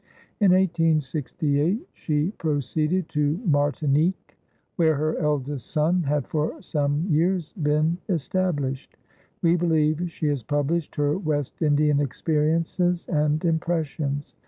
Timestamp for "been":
7.53-7.99